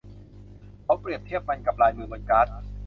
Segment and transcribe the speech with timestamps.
[0.83, 2.47] เขาเปรียบเทียบมันกับลายมือบนการ์ด